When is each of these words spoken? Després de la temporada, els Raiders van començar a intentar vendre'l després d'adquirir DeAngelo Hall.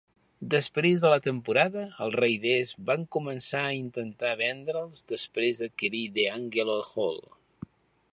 Després 0.51 1.01
de 1.01 1.09
la 1.13 1.17
temporada, 1.25 1.83
els 2.05 2.17
Raiders 2.23 2.71
van 2.87 3.05
començar 3.17 3.61
a 3.65 3.75
intentar 3.81 4.33
vendre'l 4.41 4.89
després 5.13 5.61
d'adquirir 5.61 6.03
DeAngelo 6.17 6.79
Hall. 6.89 7.23